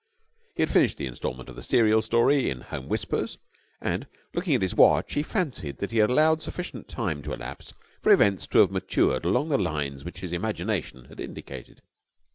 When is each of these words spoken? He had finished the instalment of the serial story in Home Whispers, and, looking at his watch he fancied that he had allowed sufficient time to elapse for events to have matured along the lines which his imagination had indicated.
He 0.55 0.63
had 0.63 0.71
finished 0.71 0.97
the 0.97 1.05
instalment 1.05 1.47
of 1.47 1.55
the 1.55 1.61
serial 1.61 2.01
story 2.01 2.49
in 2.49 2.61
Home 2.61 2.87
Whispers, 2.89 3.37
and, 3.79 4.07
looking 4.33 4.55
at 4.55 4.63
his 4.63 4.73
watch 4.73 5.13
he 5.13 5.21
fancied 5.21 5.77
that 5.77 5.91
he 5.91 5.99
had 5.99 6.09
allowed 6.09 6.41
sufficient 6.41 6.87
time 6.87 7.21
to 7.21 7.33
elapse 7.33 7.75
for 8.01 8.11
events 8.11 8.47
to 8.47 8.59
have 8.61 8.71
matured 8.71 9.25
along 9.25 9.49
the 9.49 9.59
lines 9.59 10.03
which 10.03 10.21
his 10.21 10.31
imagination 10.33 11.05
had 11.05 11.19
indicated. 11.19 11.83